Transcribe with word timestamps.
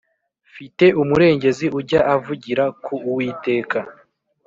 fite 0.53 0.85
umurengezi 1.01 1.65
ujya 1.79 2.01
avugira 2.15 2.63
ku 2.83 2.95
uwiteka 3.09 3.77